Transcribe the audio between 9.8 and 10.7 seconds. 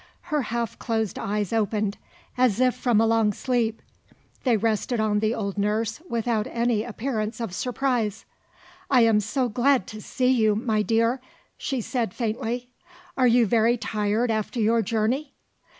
to see you,